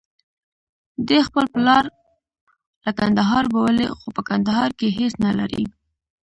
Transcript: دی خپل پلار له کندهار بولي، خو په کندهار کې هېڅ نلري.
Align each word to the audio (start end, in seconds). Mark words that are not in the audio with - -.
دی 1.07 1.19
خپل 1.27 1.45
پلار 1.53 1.83
له 2.85 2.91
کندهار 2.99 3.45
بولي، 3.53 3.87
خو 3.99 4.07
په 4.15 4.21
کندهار 4.29 4.69
کې 4.79 4.87
هېڅ 4.97 5.13
نلري. 5.25 5.63